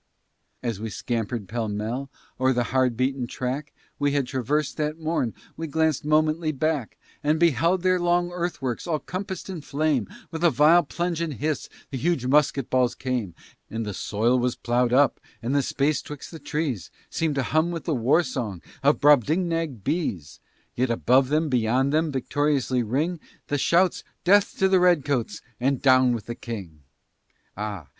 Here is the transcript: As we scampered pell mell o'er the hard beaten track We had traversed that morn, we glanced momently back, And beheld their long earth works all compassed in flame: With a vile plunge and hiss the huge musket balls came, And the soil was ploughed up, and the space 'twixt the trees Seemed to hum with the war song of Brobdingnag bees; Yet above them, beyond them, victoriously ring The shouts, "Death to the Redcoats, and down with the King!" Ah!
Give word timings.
As 0.63 0.79
we 0.79 0.89
scampered 0.89 1.47
pell 1.47 1.67
mell 1.67 2.09
o'er 2.39 2.53
the 2.53 2.63
hard 2.73 2.97
beaten 2.97 3.27
track 3.27 3.71
We 3.99 4.13
had 4.13 4.25
traversed 4.25 4.75
that 4.77 4.97
morn, 4.97 5.35
we 5.55 5.67
glanced 5.67 6.05
momently 6.05 6.51
back, 6.51 6.97
And 7.23 7.39
beheld 7.39 7.83
their 7.83 7.99
long 7.99 8.31
earth 8.31 8.63
works 8.63 8.87
all 8.87 8.97
compassed 8.97 9.47
in 9.47 9.61
flame: 9.61 10.07
With 10.31 10.43
a 10.43 10.49
vile 10.49 10.81
plunge 10.81 11.21
and 11.21 11.35
hiss 11.35 11.69
the 11.91 11.97
huge 11.99 12.25
musket 12.25 12.67
balls 12.71 12.95
came, 12.95 13.35
And 13.69 13.85
the 13.85 13.93
soil 13.93 14.39
was 14.39 14.55
ploughed 14.55 14.91
up, 14.91 15.19
and 15.39 15.53
the 15.53 15.61
space 15.61 16.01
'twixt 16.01 16.31
the 16.31 16.39
trees 16.39 16.89
Seemed 17.11 17.35
to 17.35 17.43
hum 17.43 17.69
with 17.69 17.83
the 17.83 17.93
war 17.93 18.23
song 18.23 18.63
of 18.81 18.99
Brobdingnag 18.99 19.83
bees; 19.83 20.39
Yet 20.75 20.89
above 20.89 21.29
them, 21.29 21.47
beyond 21.47 21.93
them, 21.93 22.11
victoriously 22.11 22.81
ring 22.81 23.19
The 23.49 23.59
shouts, 23.59 24.03
"Death 24.23 24.57
to 24.57 24.67
the 24.67 24.79
Redcoats, 24.79 25.43
and 25.59 25.79
down 25.79 26.13
with 26.15 26.25
the 26.25 26.33
King!" 26.33 26.79
Ah! 27.55 27.89